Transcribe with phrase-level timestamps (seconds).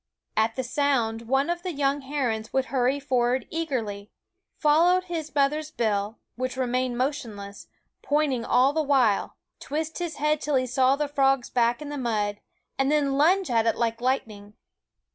[0.35, 4.09] At the sound one of the young herons would hurry for ward eagerly;
[4.57, 7.67] follow his mother's bill, which remained motionless,
[8.01, 11.99] pointing all the while; twist his head till he saw the frog's back in the
[11.99, 12.39] mud,
[12.79, 14.55] and then lunge at it like lightning.